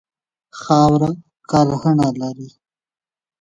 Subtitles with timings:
[0.61, 1.09] خاوره
[1.49, 2.49] کرهڼه لري.